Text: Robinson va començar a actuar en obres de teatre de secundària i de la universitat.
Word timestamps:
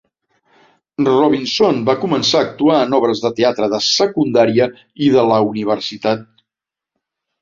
Robinson 1.07 1.81
va 1.89 1.95
començar 2.07 2.41
a 2.41 2.47
actuar 2.49 2.79
en 2.85 2.97
obres 3.01 3.21
de 3.27 3.33
teatre 3.41 3.69
de 3.75 3.83
secundària 3.91 4.69
i 5.09 5.11
de 5.19 5.27
la 5.33 5.39
universitat. 5.55 6.29